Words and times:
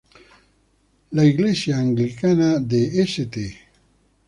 La 1.11 1.23
Iglesia 1.23 1.77
Anglicana 1.77 2.57
de 2.57 2.81
St. 3.03 3.39